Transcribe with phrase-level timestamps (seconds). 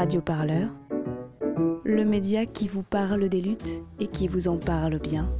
[0.00, 0.70] Radio Parleur,
[1.84, 5.30] le média qui vous parle des luttes et qui vous en parle bien.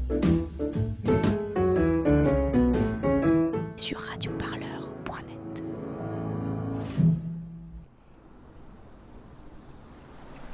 [3.78, 5.62] Sur radioparleur.net.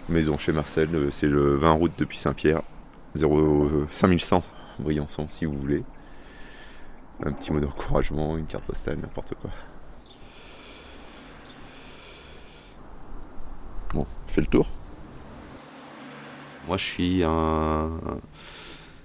[0.08, 2.62] Maison chez Marcel, euh, c'est le 20 route depuis Saint-Pierre,
[3.16, 4.42] 5100
[4.78, 5.82] Briançon si vous voulez.
[7.24, 9.50] Un petit mot d'encouragement, une carte postale, n'importe quoi.
[13.94, 14.66] Bon, fait le tour.
[16.66, 17.90] Moi, je suis un,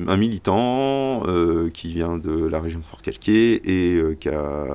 [0.07, 4.65] un militant euh, qui vient de la région de Fort-Calquier et euh, qui, a,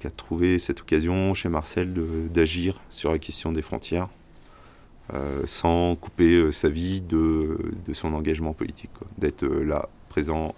[0.00, 1.92] qui, a, trouvé cette occasion chez Marcel
[2.32, 4.08] d'agir sur la question des frontières
[5.12, 10.54] euh, sans couper sa vie de, de, son engagement politique, d'être là, présent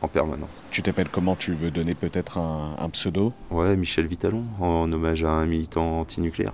[0.00, 0.62] en permanence.
[0.70, 1.36] Tu t'appelles comment?
[1.36, 3.32] Tu veux donner peut-être un, un, pseudo?
[3.50, 6.52] Ouais, Michel Vitalon, en hommage à un militant antinucléaire.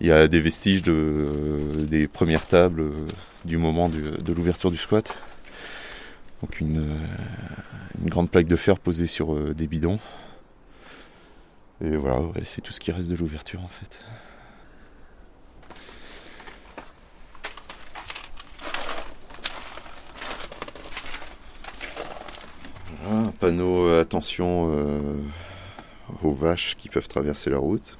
[0.00, 3.06] Il y a des vestiges de, des premières tables euh,
[3.46, 5.14] du moment de l'ouverture du squat.
[6.42, 7.06] Donc une, euh,
[8.02, 9.98] une, grande plaque de fer posée sur euh, des bidons.
[11.82, 13.98] Et voilà, c'est tout ce qui reste de l'ouverture en fait.
[23.08, 24.70] Un panneau attention
[26.22, 27.96] aux vaches qui peuvent traverser la route.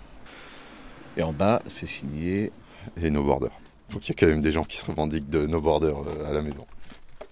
[1.17, 2.53] Et en bas, c'est signé.
[3.01, 3.49] Et No Border.
[3.91, 6.33] Donc il y a quand même des gens qui se revendiquent de No Border à
[6.33, 6.67] la maison.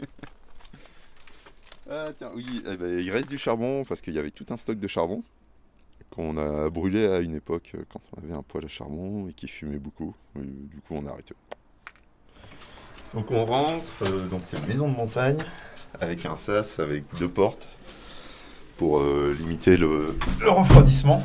[1.91, 4.57] ah tiens, oui, eh ben, il reste du charbon parce qu'il y avait tout un
[4.57, 5.23] stock de charbon
[6.11, 9.49] qu'on a brûlé à une époque quand on avait un poêle à charbon et qui
[9.49, 10.15] fumait beaucoup.
[10.37, 11.35] Et du coup, on a arrêté.
[13.15, 15.39] Donc on rentre, euh, donc c'est une maison de montagne
[16.01, 17.69] avec un sas avec deux portes
[18.77, 21.23] pour euh, limiter le, le refroidissement.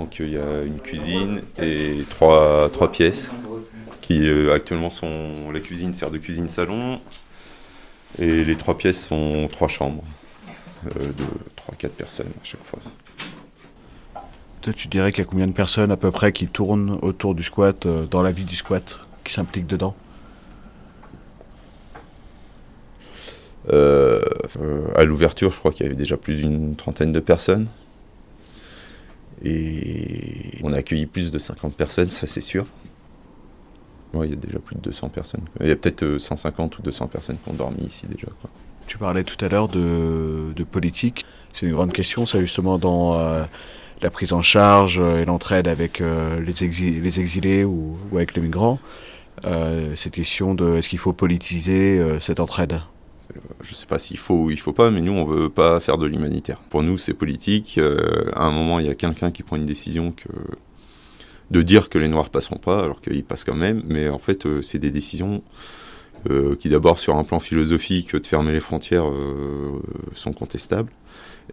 [0.00, 3.30] Donc il y a une cuisine et trois, trois pièces
[4.00, 5.50] qui euh, actuellement sont...
[5.52, 6.98] La cuisine sert de cuisine salon
[8.18, 10.02] et les trois pièces sont trois chambres
[10.86, 12.78] euh, de 3-4 personnes à chaque fois.
[14.62, 17.34] Toi, tu dirais qu'il y a combien de personnes à peu près qui tournent autour
[17.34, 19.94] du squat, euh, dans la vie du squat, qui s'impliquent dedans?
[23.68, 27.68] À l'ouverture, je crois qu'il y avait déjà plus d'une trentaine de personnes.
[29.42, 32.66] Et on a accueilli plus de 50 personnes, ça c'est sûr.
[34.12, 35.42] Ouais, il y a déjà plus de 200 personnes.
[35.60, 38.26] Il y a peut-être 150 ou 200 personnes qui ont dormi ici déjà.
[38.40, 38.50] Quoi.
[38.86, 41.24] Tu parlais tout à l'heure de, de, politique.
[41.52, 43.44] C'est une grande question, ça justement, dans euh,
[44.02, 48.34] la prise en charge et l'entraide avec euh, les, exil les, exilés ou, ou, avec
[48.34, 48.78] les migrants.
[49.44, 52.80] Euh, cette question de est-ce qu'il faut politiser euh, cette entraide?
[53.60, 55.98] Je sais pas s'il faut ou il faut pas, mais nous, on veut pas faire
[55.98, 56.58] de l'humanitaire.
[56.70, 57.76] Pour nous, c'est politique.
[57.78, 60.14] Euh, à un moment, il y a quelqu'un qui prend une décision
[61.50, 63.82] de dire que les Noirs passeront pas, alors qu'ils passent quand même.
[63.86, 65.42] Mais en fait, euh, c'est des décisions
[66.30, 69.80] euh, qui, d'abord, sur un plan philosophique, de fermer les frontières, euh,
[70.14, 70.92] sont contestables.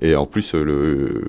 [0.02, 1.24] Et en plus, le,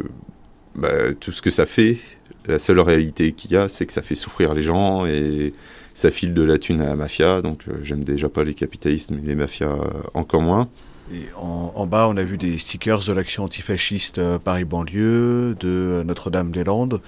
[0.78, 1.98] bah, tout ce que ça fait,
[2.46, 5.52] la seule réalité qu'il y a, c'est que ça fait souffrir les gens et
[5.94, 9.10] ça file de la thune à la mafia, donc euh, j'aime déjà pas les capitalistes,
[9.10, 10.68] mais les mafias euh, encore moins.
[11.12, 16.02] Et en, en, bas, on a vu des stickers de l'action antifasciste euh, Paris-Banlieue, de
[16.06, 17.00] Notre-Dame-des-Landes.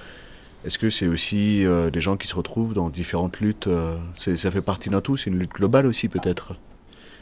[0.64, 3.66] Est-ce que c'est aussi des gens qui se retrouvent dans différentes luttes
[4.14, 6.54] Ça fait partie d'un tout C'est une lutte globale aussi peut-être?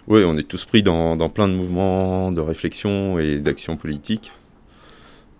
[0.09, 4.32] Oui, on est tous pris dans, dans, plein de mouvements de réflexion et d'action politique.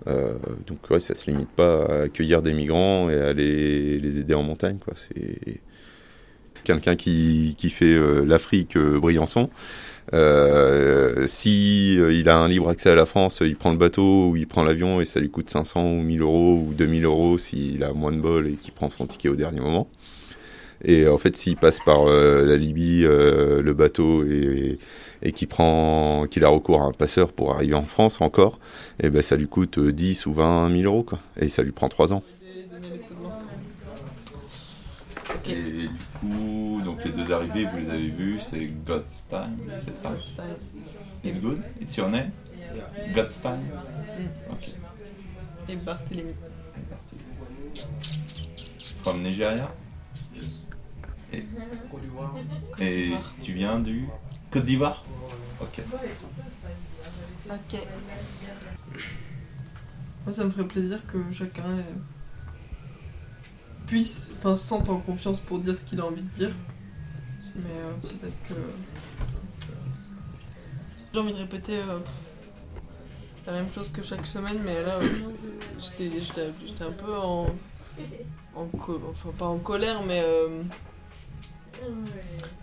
[0.08, 0.34] Euh,
[0.66, 4.42] donc ouais, ça se limite pas à accueillir des migrants et à les, aider en
[4.42, 4.78] montagne.
[4.94, 5.60] C'est
[6.64, 9.50] quelqu'un qui, qui, fait euh, l'Afrique euh, Briançon.
[11.26, 14.46] Si il a un libre accès à la France, il prend le bateau ou il
[14.46, 17.92] prend l'avion et ça lui coûte 500 ou 1000 euros ou 2000 euros s'il a
[17.92, 19.88] moins de bol et qu'il prend son ticket au dernier moment.
[20.84, 24.78] Et en fait, s'il passe par euh, la Libye, euh, le bateau et,
[25.22, 28.59] et, et qu'il prend, qu'il a recours à un passeur pour arriver en France encore,
[29.03, 31.19] et ben ça lui coûte 10 ou 20 000 euros quoi.
[31.41, 32.23] Et ça lui prend 3 ans.
[35.41, 35.52] Okay.
[35.52, 35.88] Et du
[36.20, 40.11] coup, donc les deux arrivées, vous les avez vues, c'est Godstein, c'est ça?
[40.11, 40.56] Godstein.
[41.25, 41.61] It's good?
[41.81, 42.31] It's your name?
[42.75, 43.12] Yeah.
[43.14, 43.64] Godstein?
[44.20, 44.43] Yes.
[44.50, 44.70] Ok.
[45.69, 46.35] Et Barthélemy.
[49.02, 49.69] From Nigeria?
[51.32, 54.06] Et, tu viens du
[54.50, 55.04] Côte d'Ivoire?
[55.60, 55.82] Ok.
[57.50, 57.78] Ok.
[60.25, 61.94] Moi, ça me ferait plaisir que chacun ait
[63.88, 66.50] puisse, enfin, se sente en confiance pour dire ce qu'il a envie de dire.
[67.56, 68.54] Mais euh, peut-être que.
[71.12, 71.78] J'ai envie de répéter.
[71.78, 71.98] Euh,
[73.46, 75.30] la même chose que chaque semaine, mais là, euh,
[75.80, 77.46] j'étais un peu en.
[78.54, 78.69] en
[79.10, 80.22] enfin, pas en colère, mais.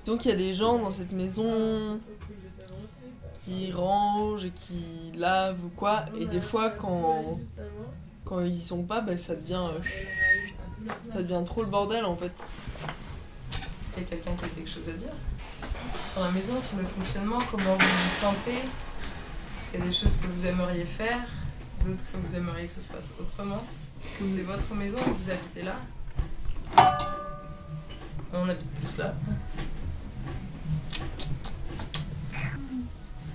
[0.06, 2.00] Disons qu'il y a des gens dans cette maison
[3.44, 7.40] qui rangent et qui lavent ou quoi, et des fois, quand,
[8.24, 9.68] quand ils y sont pas, ben, ça devient.
[9.74, 12.32] euh, ça devient trop le bordel en fait.
[13.82, 15.10] Est-ce qu'il y a quelqu'un qui a quelque chose à dire
[16.08, 18.58] Sur la maison, sur le fonctionnement, comment vous vous sentez?
[18.58, 21.22] Est-ce qu'il y a des choses que vous aimeriez faire
[21.84, 23.64] D'autres que vous aimeriez que ça se passe autrement?
[24.00, 25.78] Est-ce que c'est votre maison vous habitez là?
[28.34, 29.16] On habite tous là.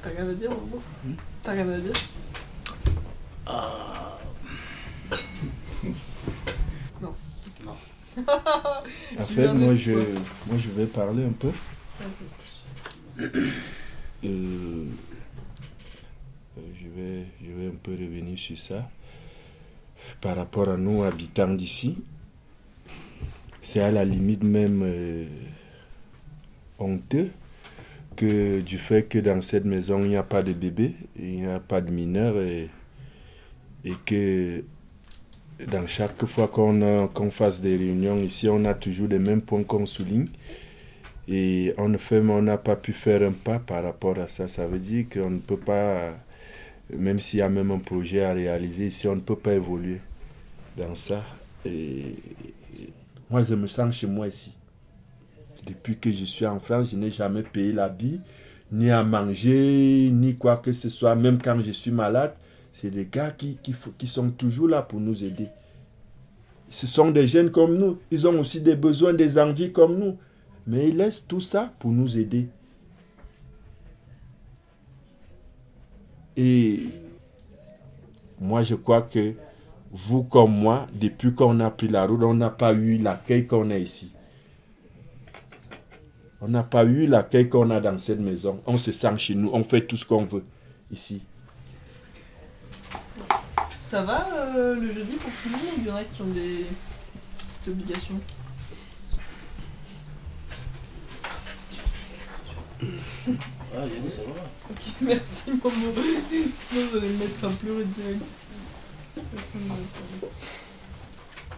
[0.02, 0.82] T'as rien à dire, Bobo
[1.42, 1.92] T'as rien à dire?
[7.00, 7.14] Non.
[7.64, 7.76] Non.
[8.16, 11.50] J'ai En fait, moi je, moi je vais parler un peu.
[11.98, 13.26] Vas-y.
[14.24, 14.84] Euh,
[16.56, 18.88] euh, je, vais, je vais un peu revenir sur ça.
[20.20, 21.98] Par rapport à nous, habitants d'ici,
[23.62, 25.26] c'est à la limite même euh,
[26.78, 27.30] honteux
[28.16, 31.46] que du fait que dans cette maison, il n'y a pas de bébés, il n'y
[31.46, 32.68] a pas de mineurs et,
[33.84, 34.64] et que
[35.66, 39.86] dans chaque fois qu'on fasse des réunions ici, on a toujours les mêmes points qu'on
[39.86, 40.26] souligne.
[41.28, 41.88] Et on
[42.42, 44.48] n'a pas pu faire un pas par rapport à ça.
[44.48, 46.14] Ça veut dire qu'on ne peut pas,
[46.92, 50.00] même s'il y a même un projet à réaliser ici, on ne peut pas évoluer
[50.76, 51.22] dans ça.
[51.64, 52.16] Et
[53.30, 54.52] moi, je me sens chez moi ici.
[55.66, 58.20] Depuis que je suis en France, je n'ai jamais payé l'habit,
[58.72, 61.14] ni à manger, ni quoi que ce soit.
[61.14, 62.32] Même quand je suis malade,
[62.72, 65.48] c'est des gars qui, qui, sont toujours là pour nous aider.
[66.70, 67.98] Ce sont des jeunes comme nous.
[68.10, 70.16] Ils ont aussi des besoins, des envies comme nous.
[70.66, 72.48] Mais ils laissent tout ça pour nous aider.
[76.36, 76.80] Et
[78.40, 79.34] moi, je crois que
[79.90, 83.70] vous comme moi, depuis qu'on a pris la route, on n'a pas eu l'accueil qu'on
[83.70, 84.12] a ici.
[86.42, 88.60] On n'a pas eu l'accueil qu'on a dans cette maison.
[88.66, 90.44] On se sent chez nous, on fait tout ce qu'on veut
[90.90, 91.22] ici.
[93.80, 94.26] Ça va
[94.56, 96.64] euh, le jeudi pour tout le monde Il y en a qui ont des,
[97.64, 98.20] des obligations.
[102.82, 104.40] Ah, j'ai dit, ça va.
[104.70, 105.92] Ok, merci maman.
[106.56, 108.24] Sinon j'allais me mettre à pleurer direct.
[109.36, 110.32] Personne ne m'a parlé.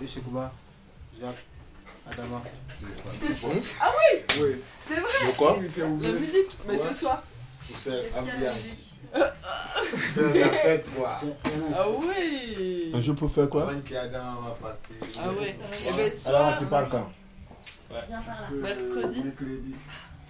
[0.03, 0.53] Et chez Kuba,
[1.21, 1.45] Jacques,
[2.13, 2.43] Adama.
[3.07, 7.23] C'est vrai Quoi La musique Mais ce soir
[7.61, 8.95] Faire ambiance.
[9.13, 11.21] Faire la fête, quoi.
[11.75, 13.71] Ah ouais Un jour pour faire quoi.
[13.71, 17.13] Ah ouais Et ben Alors, tu pars quand
[17.91, 19.21] Mercredi.
[19.23, 19.75] Mercredi.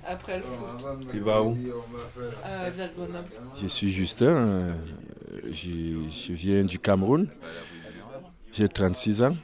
[0.06, 3.28] après le foot, Tu vas où vers Grenoble.
[3.60, 4.74] Je suis Justin, euh,
[5.46, 5.68] je,
[6.10, 7.28] je viens du Cameroun.
[8.52, 9.36] J'ai 36 ans.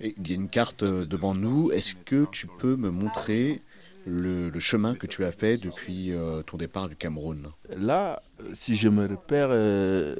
[0.00, 1.72] Il y a une carte euh, devant nous.
[1.72, 3.62] Est-ce que tu peux me montrer
[4.06, 7.50] le, chemin que tu as fait depuis euh, ton départ du Cameroun?
[7.76, 8.22] Là,
[8.52, 10.14] si je me repère, euh,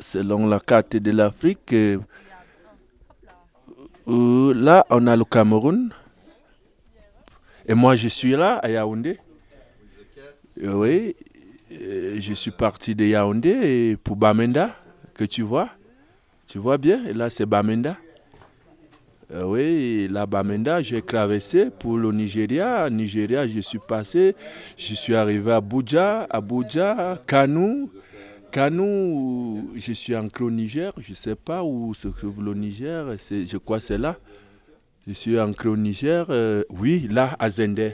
[0.00, 1.72] selon la carte de l'Afrique,
[4.06, 5.94] là, on a le Cameroun.
[7.66, 9.18] Et moi, je suis là, à Yaoundé.
[10.60, 11.14] Oui,
[11.70, 14.74] je suis parti de Yaoundé pour Bamenda,
[15.14, 15.70] que tu vois.
[16.48, 17.96] Tu vois bien, et là, c'est Bamenda.
[19.34, 22.90] Euh, oui, là, Bamenda, j'ai traversé pour le Nigeria.
[22.90, 24.34] Nigeria, je suis passé.
[24.76, 27.90] Je suis arrivé à Abuja, Abuja, Kano.
[28.50, 30.92] Kano, je suis entré au Niger.
[30.98, 33.06] Je ne sais pas où se trouve le Niger.
[33.30, 34.18] Je crois que c'est là.
[35.08, 36.26] Je suis entré au Niger.
[36.28, 37.92] euh, oui, là, à Zender.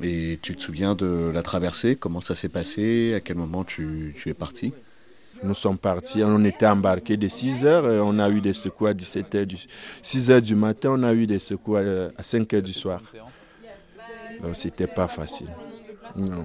[0.00, 1.96] Et tu te souviens de la traversée?
[1.96, 3.14] Comment ça s'est passé?
[3.14, 4.72] À quel moment tu es parti?
[5.42, 8.88] Nous sommes partis, on était embarqués de 6 heures, euh, on a eu des secours
[8.88, 9.56] à 17 heures du
[10.02, 11.82] 6 heures du matin, on a eu des secours à,
[12.16, 13.00] à 5 heures du soir.
[14.42, 15.48] Donc c'était pas facile.
[16.16, 16.44] Non.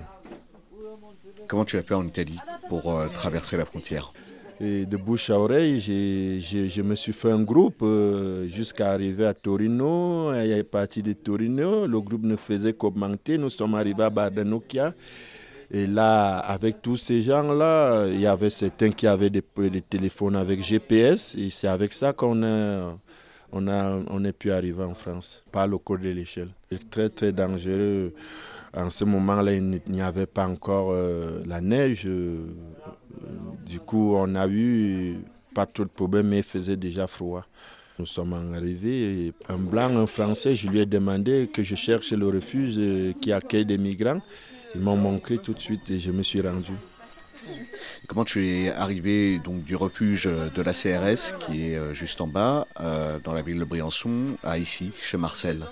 [1.48, 4.14] Comment tu as fait en Italie pour euh, traverser la frontière?
[4.62, 9.34] Et de bouche à oreille, je me suis fait un groupe euh, jusqu'à arriver à
[9.34, 10.34] Torino.
[10.34, 13.38] Et à partir de Torino, le groupe ne faisait qu'augmenter.
[13.38, 14.94] Nous sommes arrivés à Bardanokia.
[15.76, 19.42] Et là, avec tous ces gens-là, il y avait certains qui avaient des,
[19.82, 21.34] téléphones avec GPS.
[21.36, 22.96] Et c'est avec ça qu'on a,
[23.52, 26.50] on a, on est pu arriver en France, par le cours de l'échelle.
[26.72, 28.14] C'est très, très dangereux.
[28.76, 32.08] En ce moment-là, il n'y avait pas encore euh, la neige.
[33.66, 35.18] du coup, on a eu
[35.56, 37.46] pas trop de problèmes, mais il faisait déjà froid.
[37.98, 42.12] Nous sommes arrivés, et un blanc, un français, je lui ai demandé que je cherche
[42.12, 44.20] le refuge euh, qui accueille des migrants.
[44.76, 46.74] Ils m'ont montré tout de suite et je me suis rendu.
[48.08, 52.28] Comment tu es arrivé donc du refuge de la CRS, qui est euh, juste en
[52.28, 55.66] bas, euh, dans la ville de Briançon, à ici, chez Marcel?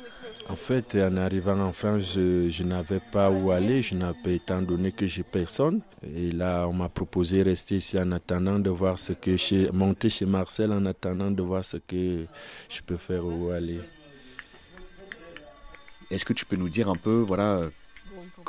[0.50, 4.62] En fait, en arrivant en France, je, je n'avais pas où aller, je n'avais étant
[4.62, 5.82] donné que j'ai personne.
[6.16, 9.70] Et là, on m'a proposé de rester ici en attendant de voir ce que chez,
[9.72, 12.26] monter chez Marcel en attendant de voir ce que
[12.70, 13.80] je peux faire où aller.
[16.10, 17.62] Est-ce que tu peux nous dire un peu, voilà,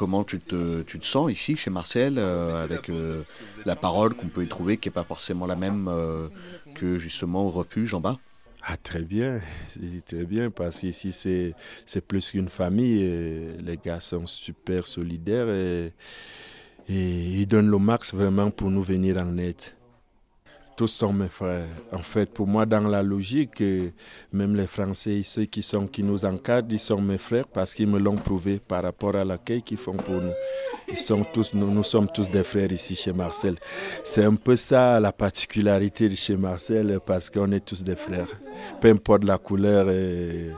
[0.02, 3.22] comment tu te, sens ici chez Marcel, euh, avec euh,
[3.64, 6.28] la parole qu'on peut y trouver, qui n'est pas forcément la même euh,
[6.74, 8.18] que justement au refuge en bas
[8.64, 9.38] Ah, très bien,
[10.04, 11.54] très bien, parce qu'ici, c'est,
[11.86, 12.98] c'est plus qu'une famille.
[13.60, 15.92] les gars sont super solidaires et,
[16.88, 19.62] et ils donnent le max vraiment pour nous venir en aide.
[20.76, 21.66] Tous sont mes frères.
[21.92, 23.90] En fait, pour moi, dans la logique, euh,
[24.32, 27.88] même les Français, ceux qui, sont, qui nous encadrent, ils sont mes frères parce qu'ils
[27.88, 30.32] me l'ont prouvé par rapport à l'accueil qu'ils font pour nous.
[30.88, 33.56] Ils sont tous, nous, sommes tous des frères ici chez Marcel.
[34.02, 38.28] C'est un peu ça la particularité de chez Marcel parce qu'on est tous des frères.
[38.80, 40.52] Peu importe la couleur euh,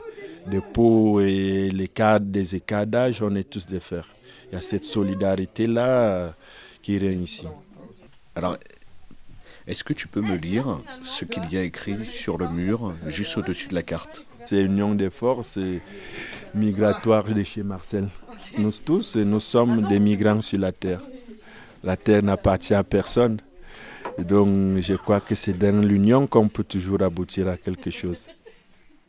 [0.47, 4.09] de peau et les cadres des écarts d'âge, on est tous des frères.
[4.50, 6.30] Il y a cette solidarité-là euh,
[6.83, 7.47] qui règne ici.
[8.37, 8.56] Alors,
[9.66, 13.38] est-ce que tu peux me lire ce qu'il y a écrit sur le mur, juste
[13.38, 14.26] au-dessus de la carte?
[14.44, 15.59] C'est Union des forces
[16.54, 18.09] migratoires de chez Marcel.
[18.59, 21.00] Nous tous, nous sommes des migrants sur la terre.
[21.83, 23.40] La terre n'appartient à personne.
[24.18, 28.28] Et donc, je crois que c'est dans l'union qu'on peut toujours aboutir à quelque chose.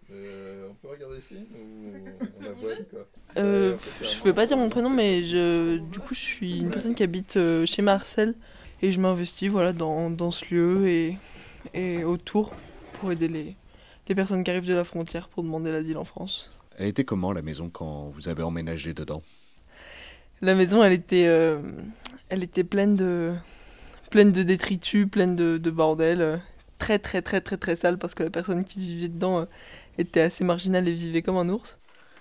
[0.10, 2.10] on peut regarder ici ou
[2.40, 3.08] on la voit quoi?
[3.38, 6.96] Euh, je peux pas dire mon prénom, mais je, du coup, je suis une personne
[6.96, 8.34] qui habite euh, chez Marcel
[8.86, 11.18] et je m'investis voilà, dans, dans ce lieu et,
[11.74, 12.54] et autour
[12.94, 13.56] pour aider les,
[14.08, 16.52] les personnes qui arrivent de la frontière pour demander l'asile en France.
[16.78, 19.24] Elle était comment la maison quand vous avez emménagé dedans?
[20.42, 21.62] La maison, elle était, euh,
[22.30, 23.34] elle était pleine de,
[24.12, 26.38] pleine de détritus, pleine de, de bordel, euh,
[26.78, 29.46] très très très très très sale parce que la personne qui vivait dedans euh,
[29.98, 31.78] était assez marginale et vivait comme un ours.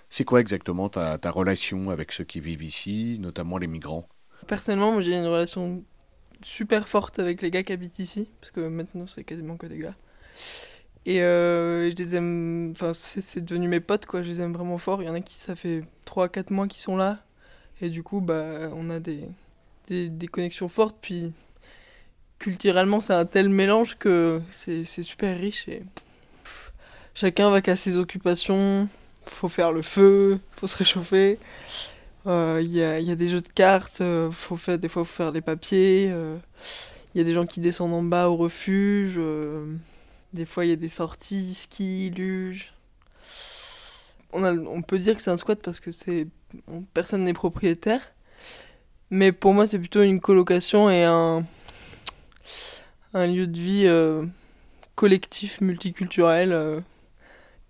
[0.09, 4.07] C'est quoi exactement ta, ta relation avec ceux qui vivent ici, notamment les migrants?
[4.47, 5.83] Personnellement, moi j'ai une relation
[6.43, 9.79] super forte avec les gars qui habitent ici, parce que maintenant c'est quasiment que des
[9.79, 9.95] gars.
[11.05, 14.77] Et euh, je les aime, enfin c'est devenu mes potes quoi, je les aime vraiment
[14.77, 15.01] fort.
[15.03, 17.19] Il y en a qui ça fait 3-4 mois qu'ils sont là,
[17.81, 19.29] et du coup bah on a des,
[19.87, 21.31] des, connexions fortes, puis
[22.39, 25.83] culturellement c'est un tel mélange que c'est super riche et
[27.13, 28.87] chacun va qu'à ses occupations,
[29.25, 31.39] faut faire le feu, faut se réchauffer.
[32.27, 35.13] Euh, Il y, a, il des jeux de cartes, euh, faut faire, des fois faut
[35.13, 36.09] faire des papiers.
[36.11, 36.37] euh,
[37.13, 39.19] Il y a des gens qui descendent en bas au refuge.
[40.33, 42.73] des fois il y a des sorties, ski, luge.
[44.33, 46.27] On, peut dire que c'est un squat parce que c'est
[46.67, 48.01] on- personne n'est propriétaire.
[49.11, 51.45] Mais pour moi c'est plutôt une colocation et un,
[53.13, 53.87] un lieu de vie
[54.95, 56.83] collectif, multiculturel,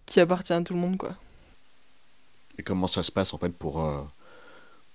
[0.06, 1.16] qui appartient à tout le monde quoi.
[2.58, 3.86] Et comment ça se passe en fait pour,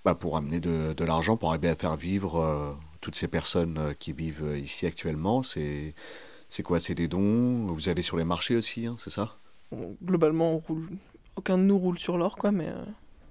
[0.04, 3.78] bah, pour amener de, de l'argent, pour arriver à faire vivre euh, toutes ces personnes
[3.78, 5.94] euh, qui vivent euh, ici actuellement C'est
[6.64, 6.80] quoi?
[6.80, 7.66] C'est des dons?
[7.66, 9.36] Vous allez sur les marchés aussi, hein, c'est ça?
[10.02, 10.88] Globalement, on roule.
[11.36, 12.68] Aucun de nous roule sur l'or, quoi, mais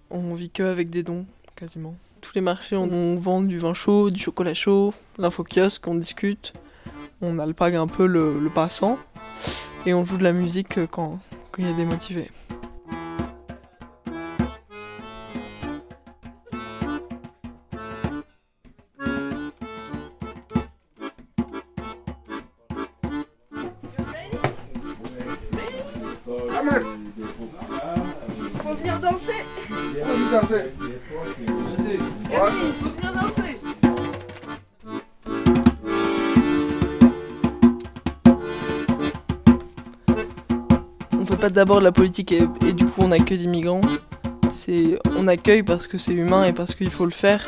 [0.09, 1.95] on vit que avec des dons, quasiment.
[2.21, 6.53] Tous les marchés, on, vend du vin chaud, du chocolat chaud, l'info kiosque, on discute.
[7.21, 8.97] On alpague un peu le, le passant.
[9.85, 11.19] Et on joue de la musique quand
[11.57, 12.31] il y a des motivés.
[41.13, 43.81] On fait pas d'abord de la politique et, du coup on accueille des migrants.
[45.17, 47.45] On accueille parce que c'est humain et parce qu'il faut le faire.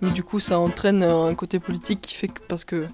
[0.00, 2.86] Mais du coup ça entraîne un côté politique qui fait que parce que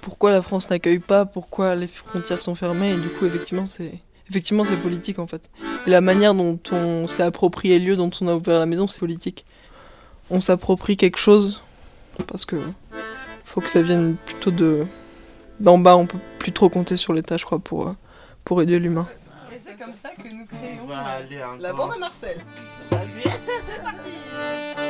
[0.00, 4.00] pourquoi la France n'accueille pas, pourquoi les frontières sont fermées et du coup effectivement c'est
[4.30, 5.50] effectivement c'est politique en fait.
[5.86, 8.86] Et la manière dont on s'est approprié le lieu, dont on a ouvert la maison,
[8.88, 9.44] c'est politique.
[10.30, 11.62] On s'approprie quelque chose
[12.26, 12.56] parce que
[13.44, 14.86] faut que ça vienne plutôt de
[15.60, 15.96] d'en bas.
[15.96, 17.92] On peut plus trop compter sur l'État, je crois, pour euh,
[18.44, 19.08] pour aider l'humain.
[19.54, 21.58] Et c'est comme ça que nous créons On va aller encore.
[21.58, 22.44] la bande à Marcel.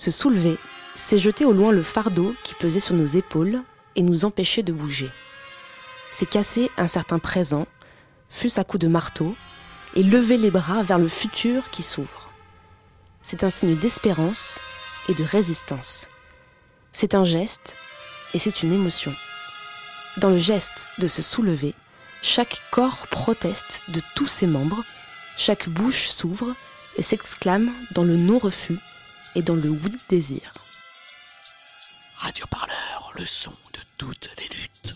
[0.00, 0.56] Se soulever,
[0.94, 3.62] c'est jeter au loin le fardeau qui pesait sur nos épaules
[3.96, 5.10] et nous empêcher de bouger.
[6.10, 7.66] C'est casser un certain présent,
[8.30, 9.36] fût-ce à coups de marteau,
[9.94, 12.30] et lever les bras vers le futur qui s'ouvre.
[13.22, 14.58] C'est un signe d'espérance
[15.10, 16.08] et de résistance.
[16.92, 17.76] C'est un geste
[18.32, 19.14] et c'est une émotion.
[20.16, 21.74] Dans le geste de se soulever,
[22.22, 24.82] chaque corps proteste de tous ses membres,
[25.36, 26.54] chaque bouche s'ouvre
[26.96, 28.78] et s'exclame dans le non-refus
[29.34, 30.52] et dans le oui-désir.
[32.16, 34.94] Radio Parleur, le son de toutes les luttes.